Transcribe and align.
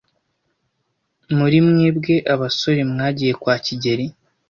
Muri 1.37 1.57
mwebwe 1.67 2.15
abasore 2.33 2.81
mwagiye 2.91 3.33
kwa 3.41 3.55
kigeli? 3.65 4.05